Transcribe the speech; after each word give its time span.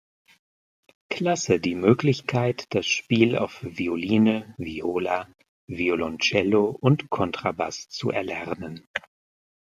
Klasse 1.11 1.59
die 1.59 1.75
Möglichkeit, 1.75 2.65
das 2.73 2.87
Spiel 2.87 3.37
auf 3.37 3.59
Violine, 3.63 4.55
Viola, 4.57 5.27
Violoncello 5.67 6.75
und 6.81 7.11
Kontrabass 7.11 7.87
zu 7.87 8.09
erlernen. 8.09 8.87